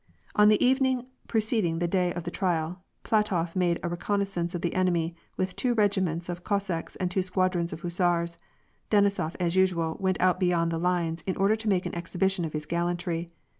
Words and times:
On 0.35 0.49
the 0.49 0.65
evening 0.65 1.05
preceding 1.27 1.77
the 1.77 1.87
day 1.87 2.11
of 2.11 2.23
the 2.23 2.31
trial, 2.31 2.83
Platof 3.03 3.55
made 3.55 3.79
a 3.83 3.87
reconnoissance 3.87 4.55
of 4.55 4.63
the 4.63 4.73
enemy, 4.73 5.13
with 5.37 5.55
two 5.55 5.75
regiments 5.75 6.27
of 6.27 6.43
Cos 6.43 6.65
sacks 6.65 6.95
and 6.95 7.11
two 7.11 7.21
squadrons 7.21 7.71
of 7.71 7.81
hussars. 7.81 8.39
Denisof, 8.89 9.35
as 9.39 9.55
usual, 9.55 9.97
went 9.99 10.19
out 10.19 10.39
beyond 10.39 10.71
the 10.71 10.79
lines, 10.79 11.21
in 11.27 11.37
order 11.37 11.55
to 11.55 11.69
make 11.69 11.85
an 11.85 11.93
exhibition 11.93 12.43
of 12.45 12.53
his 12.53 12.65
gallantry. 12.65 13.29